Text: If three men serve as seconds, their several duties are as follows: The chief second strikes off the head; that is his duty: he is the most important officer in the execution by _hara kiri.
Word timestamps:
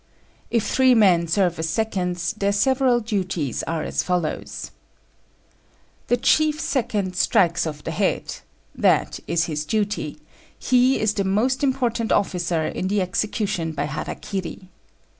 If 0.49 0.65
three 0.65 0.95
men 0.95 1.27
serve 1.27 1.59
as 1.59 1.69
seconds, 1.69 2.33
their 2.33 2.51
several 2.53 3.01
duties 3.01 3.61
are 3.67 3.83
as 3.83 4.01
follows: 4.01 4.71
The 6.07 6.17
chief 6.17 6.59
second 6.59 7.15
strikes 7.15 7.67
off 7.67 7.83
the 7.83 7.91
head; 7.91 8.37
that 8.73 9.19
is 9.27 9.43
his 9.45 9.63
duty: 9.63 10.17
he 10.57 10.99
is 10.99 11.13
the 11.13 11.23
most 11.23 11.63
important 11.63 12.11
officer 12.11 12.65
in 12.65 12.87
the 12.87 12.99
execution 12.99 13.73
by 13.73 13.85
_hara 13.85 14.19
kiri. 14.19 14.69